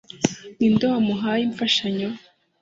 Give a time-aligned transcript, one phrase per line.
[0.57, 2.09] Ninde wamuhaye imfashanyo